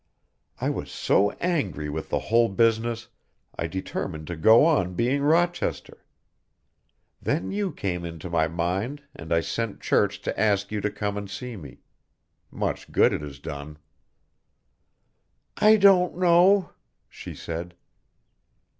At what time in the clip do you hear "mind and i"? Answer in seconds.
8.47-9.41